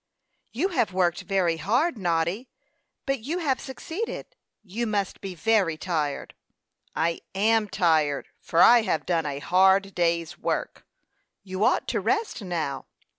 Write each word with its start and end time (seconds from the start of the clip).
"You 0.51 0.69
have 0.69 0.93
worked 0.93 1.21
very 1.21 1.57
hard, 1.57 1.95
Noddy, 1.95 2.49
but 3.05 3.19
you 3.19 3.37
have 3.37 3.61
succeeded. 3.61 4.25
You 4.63 4.87
must 4.87 5.21
be 5.21 5.35
very 5.35 5.77
tired." 5.77 6.33
"I 6.95 7.21
am 7.35 7.69
tired, 7.69 8.27
for 8.39 8.63
I 8.63 8.81
have 8.81 9.05
done 9.05 9.27
a 9.27 9.37
hard 9.37 9.93
day's 9.93 10.39
work." 10.39 10.87
"You 11.43 11.63
ought 11.63 11.87
to 11.89 11.99
rest 11.99 12.41
now." 12.41 12.87